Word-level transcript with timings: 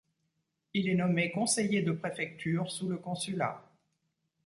Il 0.73 0.89
est 0.89 0.95
nommé 0.95 1.29
conseiller 1.29 1.83
de 1.83 1.91
préfecture 1.91 2.71
sous 2.71 2.89
le 2.89 2.97
Consulat. 2.97 3.63